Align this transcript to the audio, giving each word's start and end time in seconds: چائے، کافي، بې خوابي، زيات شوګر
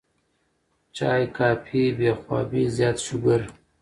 چائے، 0.95 1.25
کافي، 1.37 1.81
بې 1.97 2.11
خوابي، 2.19 2.63
زيات 2.75 2.97
شوګر 3.05 3.41